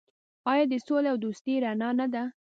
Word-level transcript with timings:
آیا 0.51 0.65
د 0.71 0.75
سولې 0.85 1.07
او 1.11 1.17
دوستۍ 1.23 1.55
رڼا 1.63 1.89
نه 1.99 2.07
ده؟ 2.13 2.23